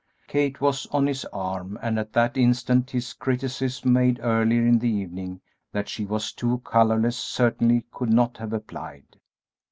[0.27, 4.89] Kate was on his arm, and at that instant his criticism, made earlier in the
[4.89, 5.39] evening,
[5.73, 9.19] that she was too colorless, certainly could not have applied.